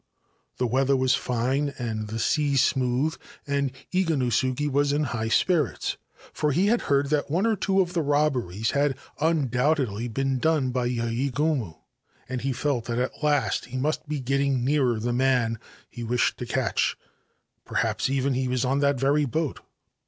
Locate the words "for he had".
6.33-6.81